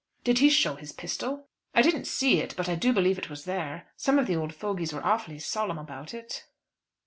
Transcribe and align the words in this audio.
"Did 0.23 0.39
he 0.39 0.49
show 0.49 0.77
his 0.77 0.93
pistol?" 0.93 1.45
"I 1.75 1.83
didn't 1.83 2.07
see 2.07 2.39
it; 2.39 2.55
but 2.57 2.67
I 2.67 2.73
do 2.73 2.91
believe 2.91 3.19
it 3.19 3.29
was 3.29 3.45
there. 3.45 3.89
Some 3.95 4.17
of 4.17 4.25
the 4.25 4.35
old 4.35 4.55
fogies 4.55 4.93
were 4.93 5.05
awfully 5.05 5.37
solemn 5.37 5.77
about 5.77 6.11
it." 6.11 6.47